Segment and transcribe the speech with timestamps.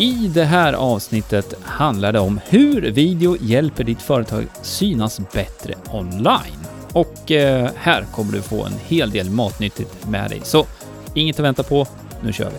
[0.00, 6.66] I det här avsnittet handlar det om hur video hjälper ditt företag synas bättre online.
[6.92, 10.40] Och eh, här kommer du få en hel del matnyttigt med dig.
[10.44, 10.66] Så
[11.14, 11.86] inget att vänta på,
[12.22, 12.58] nu kör vi!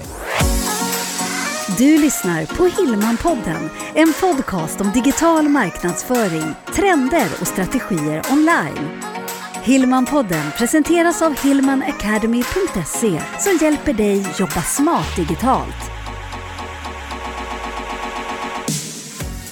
[1.78, 9.02] Du lyssnar på Hillmanpodden, en podcast om digital marknadsföring, trender och strategier online.
[9.64, 15.99] Hillmanpodden presenteras av hillmanacademy.se som hjälper dig jobba smart digitalt.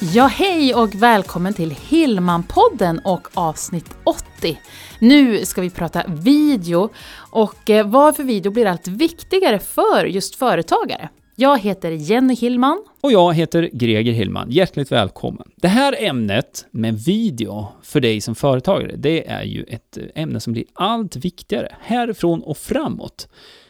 [0.02, 4.60] Ja, hej och välkommen till Hillmanpodden och avsnitt 80.
[5.00, 6.90] Nu ska vi prata video
[7.32, 11.10] och eh, varför video blir allt viktigare för just företagare.
[11.36, 12.84] Jag heter Jenny Hillman.
[13.02, 14.52] Och jag heter Greger Hillman.
[14.52, 15.52] Hjärtligt välkommen.
[15.56, 20.40] Det här ämnet med video för dig som företagare, det är ju ett eh, ämne
[20.40, 23.28] som blir allt viktigare härifrån och framåt.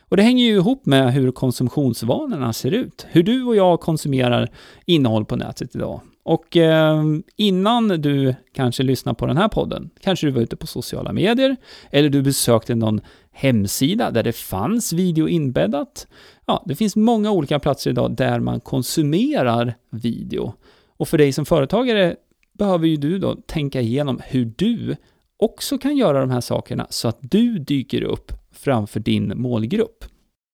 [0.09, 3.05] Och det hänger ju ihop med hur konsumtionsvanorna ser ut.
[3.09, 4.49] Hur du och jag konsumerar
[4.85, 6.01] innehåll på nätet idag.
[6.27, 7.03] Och eh,
[7.35, 11.55] innan du kanske lyssnar på den här podden, kanske du var ute på sociala medier,
[11.91, 13.01] eller du besökte någon
[13.31, 16.07] hemsida där det fanns video inbäddat.
[16.45, 20.53] Ja, det finns många olika platser idag där man konsumerar video.
[20.97, 22.15] Och för dig som företagare
[22.53, 24.95] behöver ju du då tänka igenom hur du
[25.37, 30.05] också kan göra de här sakerna så att du dyker upp framför din målgrupp.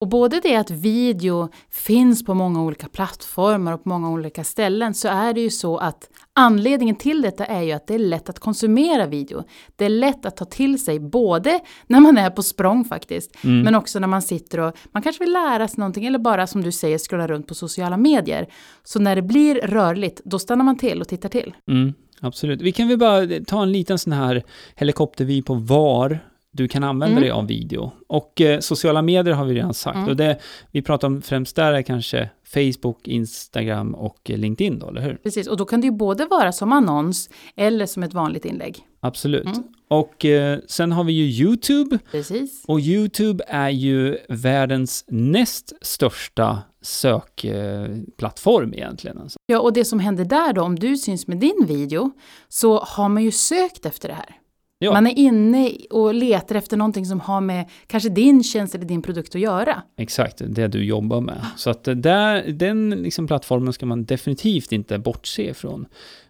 [0.02, 4.94] Och både det att video finns på många olika plattformar och på många olika ställen
[4.94, 8.30] så är det ju så att anledningen till detta är ju att det är lätt
[8.30, 9.44] att konsumera video.
[9.76, 13.62] Det är lätt att ta till sig både när man är på språng faktiskt, mm.
[13.62, 16.64] men också när man sitter och man kanske vill lära sig någonting eller bara som
[16.64, 18.48] du säger scrolla runt på sociala medier.
[18.84, 21.56] Så när det blir rörligt, då stannar man till och tittar till.
[21.72, 22.62] Mm, absolut.
[22.62, 24.44] Vi kan väl bara ta en liten sån här
[24.76, 27.22] helikoptervy på var du kan använda mm.
[27.22, 27.92] dig av video.
[28.08, 29.96] Och eh, sociala medier har vi redan sagt.
[29.96, 30.10] Mm.
[30.10, 30.40] Och det
[30.72, 35.16] vi pratar om främst där är kanske Facebook, Instagram och eh, LinkedIn då, eller hur?
[35.16, 38.78] Precis, och då kan det ju både vara som annons eller som ett vanligt inlägg.
[39.00, 39.46] Absolut.
[39.46, 39.64] Mm.
[39.88, 42.00] Och eh, sen har vi ju YouTube.
[42.12, 42.64] Precis.
[42.68, 49.18] Och YouTube är ju världens näst största sökplattform egentligen.
[49.18, 49.38] Alltså.
[49.46, 52.12] Ja, och det som händer där då, om du syns med din video,
[52.50, 54.43] så har man ju sökt efter det här.
[54.84, 54.94] Ja.
[54.94, 59.02] Man är inne och letar efter någonting som har med kanske din tjänst eller din
[59.02, 59.82] produkt att göra.
[59.98, 61.46] Exakt, det du jobbar med.
[61.58, 65.86] Så att där, den liksom plattformen ska man definitivt inte bortse ifrån.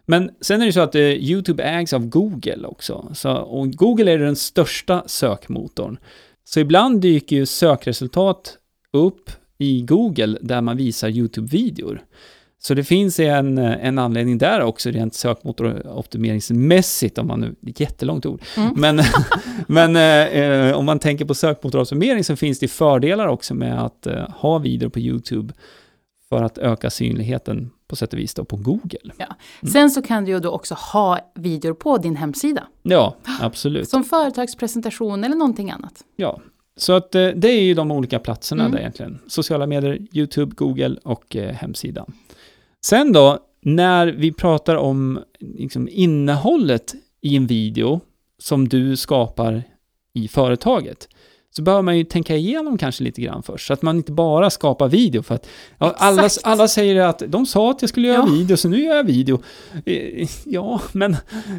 [0.06, 3.10] Men sen är det så att eh, YouTube ägs av Google också.
[3.14, 5.98] Så, och Google är den största sökmotorn.
[6.44, 8.58] Så ibland dyker ju sökresultat
[8.92, 12.02] upp i Google där man visar YouTube-videor.
[12.66, 17.70] Så det finns en, en anledning där också, rent sökmotoroptimeringsmässigt, om man nu, det är
[17.70, 18.42] ett jättelångt ord.
[18.56, 18.74] Mm.
[18.76, 19.00] Men,
[19.66, 19.96] men
[20.70, 24.58] eh, om man tänker på sökmotoroptimering så finns det fördelar också med att eh, ha
[24.58, 25.54] videor på YouTube
[26.28, 29.12] för att öka synligheten på sätt och vis då på Google.
[29.16, 29.36] Ja.
[29.62, 29.72] Mm.
[29.72, 32.66] Sen så kan du ju då också ha videor på din hemsida.
[32.82, 33.88] Ja, absolut.
[33.88, 35.94] Som företagspresentation eller någonting annat.
[36.16, 36.40] Ja,
[36.76, 38.72] så att eh, det är ju de olika platserna mm.
[38.72, 39.18] där egentligen.
[39.26, 42.12] Sociala medier, YouTube, Google och eh, hemsidan.
[42.84, 48.00] Sen då, när vi pratar om liksom, innehållet i en video
[48.38, 49.62] som du skapar
[50.14, 51.08] i företaget,
[51.56, 54.50] så behöver man ju tänka igenom kanske lite grann först, så att man inte bara
[54.50, 58.26] skapar video för att ja, alla, alla säger att de sa att jag skulle göra
[58.28, 58.34] ja.
[58.34, 59.42] video, så nu gör jag video.
[59.86, 61.16] Eh, ja, men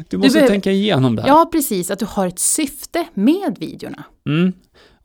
[0.08, 1.28] du måste du behöver, tänka igenom det här.
[1.28, 4.04] Ja, precis, att du har ett syfte med videorna.
[4.26, 4.52] Mm.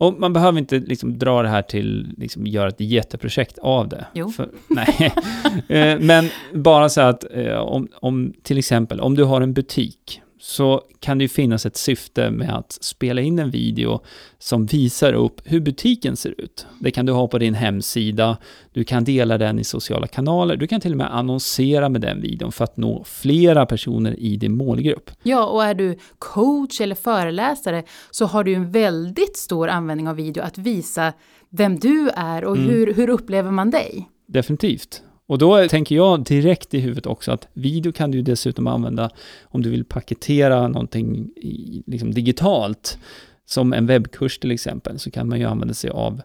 [0.02, 4.06] Och man behöver inte liksom dra det här till, liksom göra ett jätteprojekt av det.
[4.14, 4.30] Jo.
[4.30, 5.14] För, nej.
[5.68, 10.22] Eh, men bara så att eh, om, om till exempel, om du har en butik
[10.42, 14.02] så kan det ju finnas ett syfte med att spela in en video
[14.40, 16.66] som visar upp hur butiken ser ut.
[16.80, 18.38] Det kan du ha på din hemsida,
[18.74, 22.22] du kan dela den i sociala kanaler, du kan till och med annonsera med den
[22.22, 25.12] videon för att nå flera personer i din målgrupp.
[25.24, 30.16] Ja, och är du coach eller föreläsare så har du en väldigt stor användning av
[30.16, 31.14] video att visa
[31.50, 32.70] vem du är och mm.
[32.70, 34.10] hur, hur upplever man dig?
[34.28, 35.04] Definitivt.
[35.32, 39.10] Och då tänker jag direkt i huvudet också att video kan du dessutom använda
[39.44, 42.98] om du vill paketera någonting i, liksom digitalt,
[43.46, 46.22] som en webbkurs till exempel, så kan man ju använda sig av,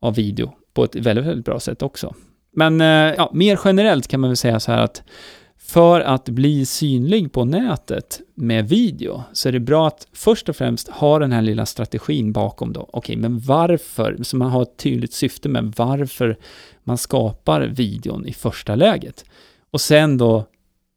[0.00, 2.14] av video på ett väldigt, väldigt bra sätt också.
[2.52, 2.86] Men eh,
[3.16, 5.02] ja, mer generellt kan man väl säga så här att
[5.66, 10.56] för att bli synlig på nätet med video så är det bra att först och
[10.56, 12.80] främst ha den här lilla strategin bakom då.
[12.80, 14.18] Okej, okay, men varför?
[14.22, 16.36] Så man har ett tydligt syfte med varför
[16.84, 19.24] man skapar videon i första läget.
[19.70, 20.44] Och sen då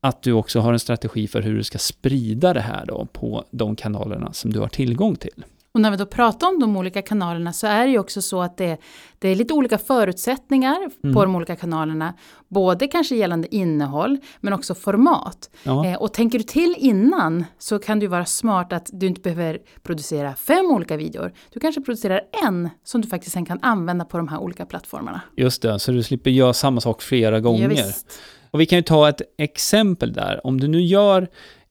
[0.02, 3.44] att du också har en strategi för hur du ska sprida det här då på
[3.52, 5.44] de kanalerna som du har tillgång till.
[5.72, 8.42] Och när vi då pratar om de olika kanalerna så är det ju också så
[8.42, 8.78] att det,
[9.20, 11.16] det är lite olika förutsättningar Mm.
[11.16, 12.14] på de olika kanalerna.
[12.48, 15.50] Både kanske gällande innehåll men också format.
[15.64, 15.86] Ja.
[15.86, 19.22] Eh, och tänker du till innan så kan det ju vara smart att du inte
[19.22, 21.34] behöver producera fem olika videor.
[21.54, 25.22] Du kanske producerar en som du faktiskt sen kan använda på de här olika plattformarna.
[25.38, 27.72] Just det, så du slipper göra samma sak flera gånger.
[27.76, 27.84] Ja.
[28.52, 30.42] Och vi kan ju ta ett exempel där.
[30.48, 31.28] Om du nu gör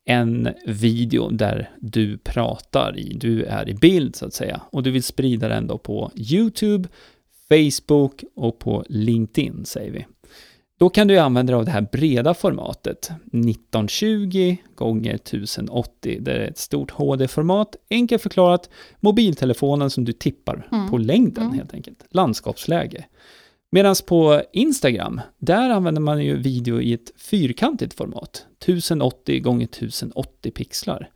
[0.08, 4.90] en video där du pratar i, du är i bild så att säga, och du
[4.90, 6.88] vill sprida den då på YouTube,
[7.48, 10.06] Facebook och på LinkedIn säger vi.
[10.78, 16.18] Då kan du använda dig av det här breda formatet, 1920 gånger 1080.
[16.20, 18.70] Det är ett stort HD-format, enkelt förklarat,
[19.00, 20.90] mobiltelefonen som du tippar Mm.
[20.90, 21.58] på längden Mm.
[21.58, 23.04] helt enkelt, landskapsläge.
[23.70, 30.50] Medan på Instagram, där använder man ju video i ett fyrkantigt format, 1080 gånger 1080
[30.50, 31.10] pixlar.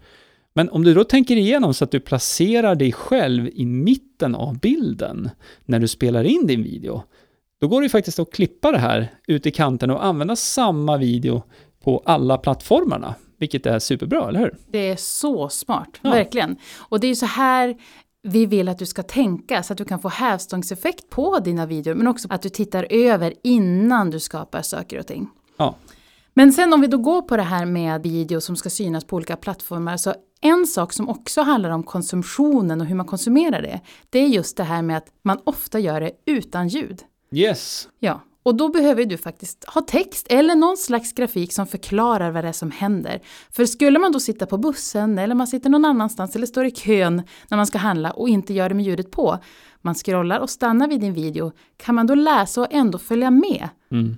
[0.55, 4.59] Men om du då tänker igenom så att du placerar dig själv i mitten av
[4.59, 5.31] bilden
[5.65, 7.03] när du spelar in din video,
[7.61, 10.97] då går det ju faktiskt att klippa det här ut i kanten och använda samma
[10.97, 11.43] video
[11.85, 14.57] på alla plattformarna, vilket är superbra, eller hur?
[14.71, 16.11] Det är så smart, Ja.
[16.11, 16.57] verkligen.
[16.79, 17.77] Och det är ju så här
[18.23, 21.95] vi vill att du ska tänka så att du kan få hävstångseffekt på dina videor
[21.95, 25.29] men också att du tittar över innan du skapar saker och ting.
[25.57, 25.75] Ja.
[26.35, 29.17] Men sen om vi då går på det här med video som ska synas på
[29.17, 33.81] olika plattformar så en sak som också handlar om konsumtionen och hur man konsumerar det,
[34.11, 37.03] det är just det här med att man ofta gör det utan ljud.
[37.31, 42.31] Yes, Ja, och då behöver du faktiskt ha text eller någon slags grafik som förklarar
[42.31, 43.21] vad det är som händer.
[43.51, 46.71] För skulle man då sitta på bussen eller man sitter någon annanstans eller står i
[46.71, 49.39] kön när man ska handla och inte gör det med ljudet på,
[49.81, 53.69] man scrollar och stannar vid din video, kan man då läsa och ändå följa med?
[53.91, 54.17] mm.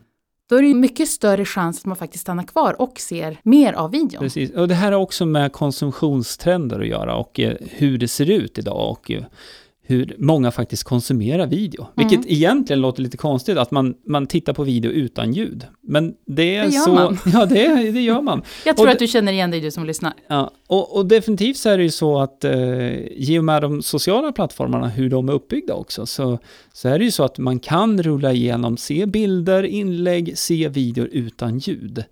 [0.48, 3.72] Då är det ju mycket större chans att man faktiskt stannar kvar och ser mer
[3.72, 4.20] av videon.
[4.20, 8.30] Precis, och det här har också med konsumtionstrender att göra och eh, hur det ser
[8.30, 9.24] ut idag och eh,
[9.86, 11.86] hur många faktiskt konsumerar video.
[11.96, 12.28] Vilket Mm.
[12.28, 15.66] egentligen låter lite konstigt att man, man tittar på video utan ljud.
[15.80, 16.94] Men det är Det gör så...
[16.94, 17.18] man.
[17.32, 18.42] Ja, det, det gör man.
[18.64, 20.12] Jag tror och att du känner igen dig du som lyssnar.
[20.28, 23.82] Ja, och, och definitivt så är det ju så att eh, i och med de
[23.82, 26.38] sociala plattformarna, hur de är uppbyggda också, så,
[26.72, 31.08] så är det ju så att man kan rulla igenom, se bilder, inlägg, se videor
[31.12, 32.04] utan ljud.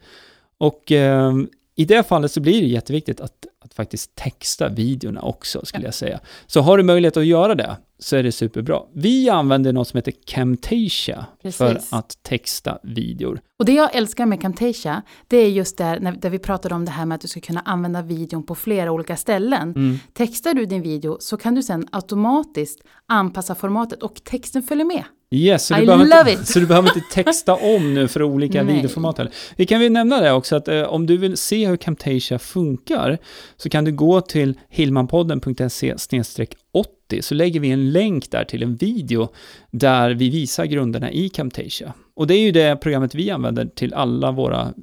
[0.58, 1.32] Och eh,
[1.74, 5.94] i det fallet så blir det jätteviktigt att, att faktiskt texta videorna också, skulle jag
[5.94, 6.20] säga.
[6.46, 8.80] Så har du möjlighet att göra det, så är det superbra.
[8.94, 11.92] Vi använder något som heter Camtasia för Precis.
[11.92, 13.40] att texta videor.
[13.58, 16.84] Och det jag älskar med Camtasia, det är just där, när, där vi pratade om
[16.84, 19.62] det här med att du ska kunna använda videon på flera olika ställen.
[19.62, 19.98] Mm.
[20.12, 25.04] Textar du din video så kan du sen automatiskt anpassa formatet och texten följer med.
[25.34, 28.62] Yes, så du, I behöver inte, så du behöver inte texta om nu för olika
[28.62, 29.32] videoformat heller.
[29.56, 33.18] Vi kan väl nämna det också att eh, om du vill se hur Camtasia funkar
[33.56, 35.94] så kan du gå till hilmanpodden.se
[36.72, 39.28] 80 så lägger vi en länk där till en video
[39.70, 41.92] där vi visar grunderna i Camtasia.
[42.14, 44.74] Och det är ju det programmet vi använder till alla våra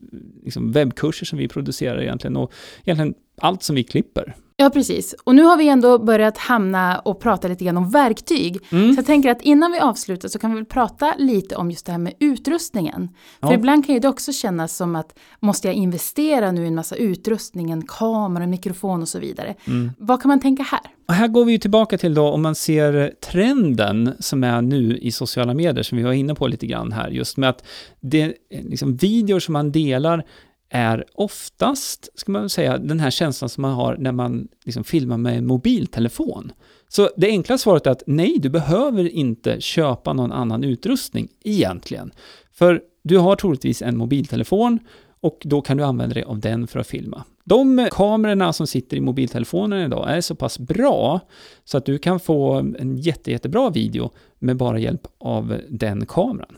[0.44, 2.54] liksom, webbkurser som vi producerar egentligen och
[2.84, 4.36] egentligen allt som vi klipper.
[4.62, 5.16] Ja, precis.
[5.24, 8.60] Och nu har vi ändå börjat hamna och prata lite grann om verktyg.
[8.72, 8.94] Mm.
[8.94, 11.86] Så jag tänker att innan vi avslutar så kan vi väl prata lite om just
[11.86, 13.10] det här med utrustningen.
[13.40, 13.54] För Ja.
[13.54, 16.96] ibland kan ju det också kännas som att måste jag investera nu i en massa
[16.96, 19.56] utrustning, en kamera, en mikrofon och så vidare.
[19.68, 19.92] Mm.
[19.98, 20.82] Vad kan man tänka här?
[21.08, 24.98] Och här går vi ju tillbaka till då om man ser trenden som är nu
[24.98, 27.64] i sociala medier som vi var inne på lite grann här just med att
[28.00, 30.26] det liksom videor som man delar
[30.70, 35.18] är oftast, ska man säga, den här känslan som man har när man liksom filmar
[35.18, 36.52] med en mobiltelefon.
[36.88, 42.12] Så det enkla svaret är att nej, du behöver inte köpa någon annan utrustning egentligen.
[42.52, 44.80] För du har troligtvis en mobiltelefon
[45.22, 47.24] och då kan du använda dig av den för att filma.
[47.44, 51.20] De kamerorna som sitter i mobiltelefonen idag är så pass bra
[51.64, 56.56] så att du kan få en jätte, jättebra video med bara hjälp av den kameran.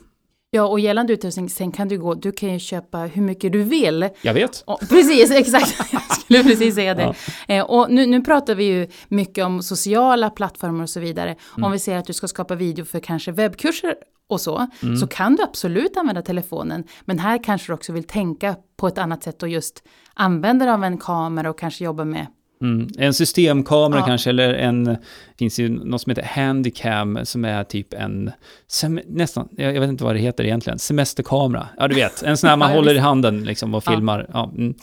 [0.53, 3.63] Ja, och gällande utrustning, sen kan du gå, du kan ju köpa hur mycket du
[3.63, 4.09] vill.
[4.21, 4.63] Jag vet.
[4.67, 5.75] Och, precis, exakt.
[5.91, 7.13] Jag skulle precis säga det.
[7.47, 7.55] Ja.
[7.55, 11.35] Eh, och nu, nu pratar vi ju mycket om sociala plattformar och så vidare.
[11.57, 11.63] Mm.
[11.63, 13.95] Om vi säger att du ska skapa video för kanske webbkurser
[14.29, 14.97] och så, Mm.
[14.97, 16.83] så kan du absolut använda telefonen.
[17.05, 20.73] Men här kanske du också vill tänka på ett annat sätt och just använda dig
[20.73, 22.27] av en kamera och kanske jobba med
[22.61, 22.87] Mm.
[22.97, 24.05] En systemkamera Ja.
[24.05, 24.99] kanske, eller en, det
[25.37, 28.31] finns ju något som heter Handycam, som är typ en,
[28.67, 31.67] sem, nästan, jag, vet inte vad det heter egentligen, semesterkamera.
[31.77, 34.29] Ja, du vet, en sån här man håller i handen liksom och filmar.
[34.33, 34.51] Ja.
[34.57, 34.73] Mm.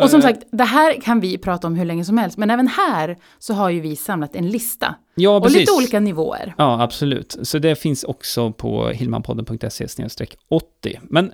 [0.00, 2.68] Och som sagt, det här kan vi prata om hur länge som helst, men även
[2.68, 4.94] här så har ju vi samlat en lista.
[5.14, 5.60] ja, och precis.
[5.60, 6.54] lite olika nivåer.
[6.58, 7.36] Ja, absolut.
[7.42, 9.86] Så det finns också på hilmanpodden.se
[10.48, 11.00] 80.
[11.02, 11.32] Men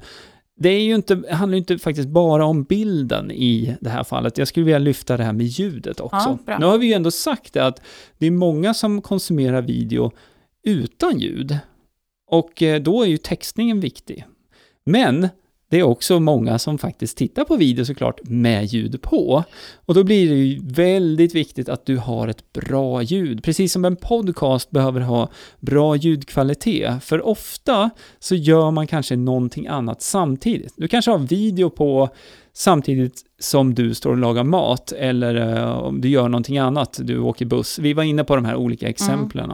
[0.56, 4.38] det är ju inte, handlar ju inte faktiskt bara om bilden i det här fallet.
[4.38, 6.38] Jag skulle vilja lyfta det här med ljudet också.
[6.46, 7.82] Ja, nu har vi ju ändå sagt det att
[8.18, 10.12] det är många som konsumerar video
[10.64, 11.58] utan ljud.
[12.26, 14.26] Och eh, då är ju textningen viktig.
[14.84, 15.28] Men
[15.72, 19.44] det är också många som faktiskt tittar på video såklart med ljud på.
[19.86, 23.44] Och då blir det ju väldigt viktigt att du har ett bra ljud.
[23.44, 27.04] Precis som en podcast behöver ha bra ljudkvalitet.
[27.04, 30.74] För ofta så gör man kanske någonting annat samtidigt.
[30.76, 32.08] Du kanske har video på
[32.52, 37.18] samtidigt som du står och lagar mat eller eh, om du gör någonting annat, du
[37.18, 37.78] åker buss.
[37.78, 39.52] Vi var inne på de här olika exemplen.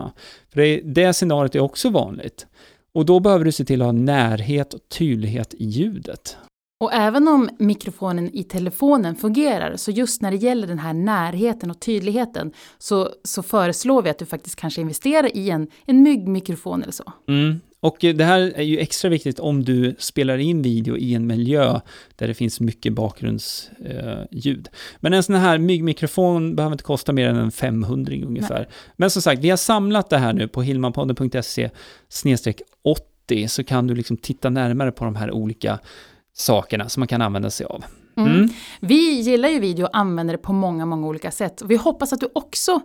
[0.52, 2.46] För det, det scenariot är också vanligt.
[2.98, 6.36] Och då behöver du se till att ha närhet och tydlighet i ljudet.
[6.80, 11.70] Och även om mikrofonen i telefonen fungerar, så just när det gäller den här närheten
[11.70, 16.82] och tydligheten, så, så föreslår vi att du faktiskt kanske investerar i en, en myggmikrofon
[16.82, 17.12] eller så.
[17.28, 17.60] Mm.
[17.80, 21.80] Och det här är ju extra viktigt om du spelar in video i en miljö
[22.16, 24.68] där det finns mycket bakgrundsljud.
[25.00, 28.68] Men en sån här myggmikrofon behöver inte kosta mer än en 500 ungefär.
[28.96, 31.70] Men som sagt, vi har samlat det här nu på hilmanpodden.se
[32.82, 35.78] 80 så kan du liksom titta närmare på de här olika
[36.32, 37.84] sakerna som man kan använda sig av.
[38.26, 38.48] Mm.
[38.80, 41.62] Vi gillar ju video och använder det på många, många olika sätt.
[41.64, 42.80] Vi hoppas att du också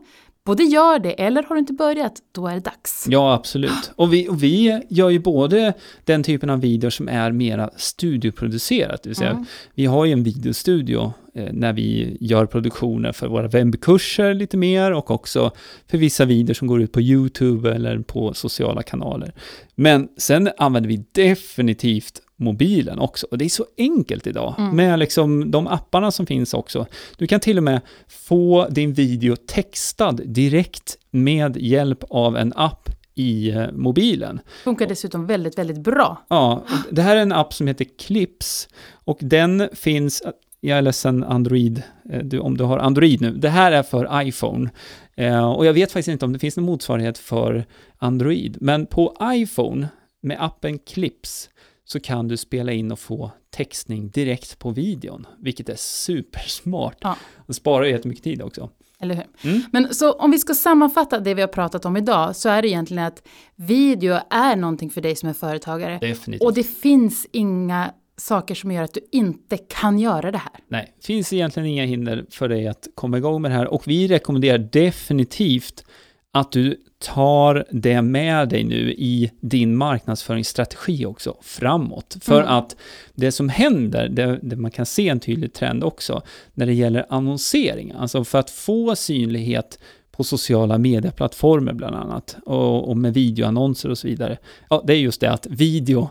[0.45, 3.05] både gör det, eller har du inte börjat, då är det dags.
[3.09, 3.91] Ja, absolut.
[3.95, 5.73] Och vi, och vi gör ju både
[6.05, 9.45] den typen av videor som är mera studioproducerat, det vill säga Mm.
[9.75, 14.91] vi har ju en videostudio eh, när vi gör produktioner för våra webbkurser lite mer
[14.93, 15.51] och också
[15.87, 19.33] för vissa videor som går ut på YouTube eller på sociala kanaler.
[19.75, 23.27] Men sen använder vi definitivt mobilen också.
[23.31, 24.75] Och det är så enkelt idag Mm.
[24.75, 26.85] med liksom de apparna som finns också.
[27.17, 32.89] Du kan till och med få din video textad direkt med hjälp av en app
[33.15, 34.39] i eh, mobilen.
[34.63, 36.25] Funkar dessutom väldigt, väldigt bra.
[36.27, 40.23] Ja, det här är en app som heter Clips och den finns,
[40.61, 41.81] jag är ledsen Android,
[42.11, 44.69] eh, du, om du har Android nu, det här är för iPhone.
[45.15, 47.65] Eh, och jag vet faktiskt inte om det finns någon motsvarighet för
[47.97, 49.87] Android, men på iPhone
[50.21, 51.49] med appen Clips
[51.85, 56.97] så kan du spela in och få textning direkt på videon, vilket är supersmart.
[57.01, 57.17] Ja.
[57.35, 58.69] Och sparar ju jättemycket tid också.
[58.99, 59.51] Eller hur?
[59.51, 59.63] Mm.
[59.71, 62.67] Men så om vi ska sammanfatta det vi har pratat om idag så är det
[62.67, 65.99] egentligen att video är någonting för dig som är företagare.
[66.01, 66.43] Definitivt.
[66.43, 70.53] Och det finns inga saker som gör att du inte kan göra det här.
[70.67, 74.07] Nej, finns egentligen inga hinder för dig att komma igång med det här och vi
[74.07, 75.85] rekommenderar definitivt
[76.33, 82.17] att du tar det med dig nu i din marknadsföringsstrategi också framåt.
[82.21, 82.53] För Mm.
[82.53, 82.75] att
[83.15, 86.21] det som händer, det, det man kan se en tydlig trend också,
[86.53, 89.79] när det gäller annonsering, alltså för att få synlighet
[90.11, 94.37] på sociala medieplattformar bland annat, och, och med videoannonser och så vidare.
[94.69, 96.09] Ja, det är just det att video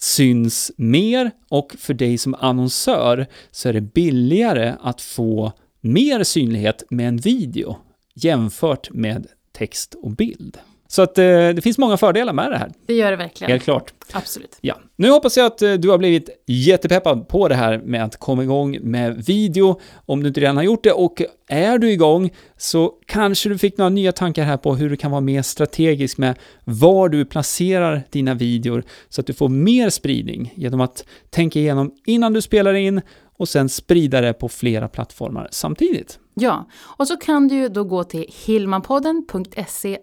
[0.00, 6.82] syns mer och för dig som annonsör så är det billigare att få mer synlighet
[6.90, 7.76] med en video
[8.14, 9.26] jämfört med
[9.60, 10.58] text och bild.
[10.88, 13.50] Så att eh, det finns många fördelar med det här, Det gör det verkligen.
[13.50, 13.92] helt klart.
[14.12, 14.58] Absolut.
[14.60, 18.16] Ja, nu hoppas jag att eh, du har blivit jättepeppad på det här med att
[18.16, 20.92] komma igång med video, om du inte redan har gjort det.
[20.92, 24.96] Och är du igång så kanske du fick några nya tankar här på hur du
[24.96, 29.90] kan vara mer strategisk med var du placerar dina videor så att du får mer
[29.90, 33.00] spridning genom att tänka igenom innan du spelar in
[33.38, 36.18] och sen sprida det på flera plattformar samtidigt.
[36.40, 39.98] Ja, och så kan du då gå till hilmanpodden.se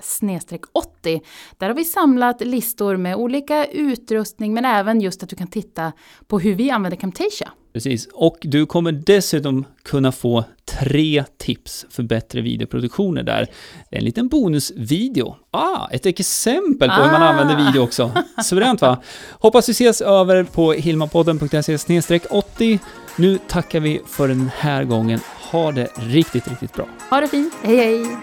[0.74, 1.22] 80.
[1.58, 5.92] Där har vi samlat listor med olika utrustning men även just att du kan titta
[6.28, 7.50] på hur vi använder Camtasia.
[7.74, 10.44] Precis, och du kommer dessutom kunna få
[10.80, 13.48] tre tips för bättre videoproduktioner där.
[13.92, 15.36] En liten bonusvideo.
[15.52, 17.30] Ah, ett exempel på hur man Ah.
[17.30, 18.12] använder video också.
[18.44, 19.02] Suveränt va?
[19.32, 22.80] Hoppas vi ses över på hilmapodden.se 80.
[23.16, 25.20] Nu tackar vi för den här gången.
[25.52, 26.86] Ha det riktigt, riktigt bra.
[27.10, 28.18] Ha det fint, hej hej!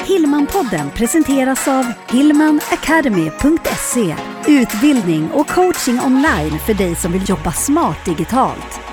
[0.00, 4.16] Hillmanpodden presenteras av hillmanacademy.se
[4.46, 8.83] Utbildning och coaching online för dig som vill jobba smart digitalt.